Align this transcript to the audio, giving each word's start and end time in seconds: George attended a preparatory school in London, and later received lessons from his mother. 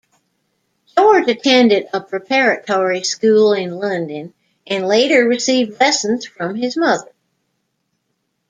George 0.97 1.27
attended 1.29 1.85
a 1.93 2.01
preparatory 2.01 3.03
school 3.03 3.53
in 3.53 3.77
London, 3.77 4.33
and 4.65 4.87
later 4.87 5.27
received 5.27 5.79
lessons 5.79 6.25
from 6.25 6.55
his 6.55 6.75
mother. 6.75 7.11